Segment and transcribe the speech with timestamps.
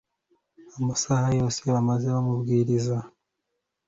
[0.79, 2.97] Amasaha yose bamaze babwiriza